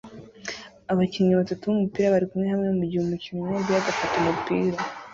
[0.91, 4.77] Abakinnyi batatu b'umupira barikumwe hamwe mugihe umukinnyi umwe aguye agafata umupira